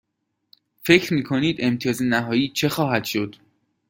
فکر 0.83 1.13
می 1.13 1.23
کنید 1.23 1.55
امتیاز 1.59 2.03
نهایی 2.03 2.49
چه 2.49 2.69
خواهد 2.69 3.03
شد؟ 3.03 3.35